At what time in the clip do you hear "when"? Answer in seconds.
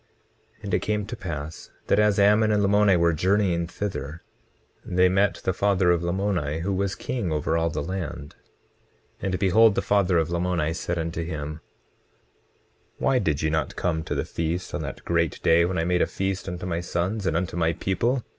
15.65-15.77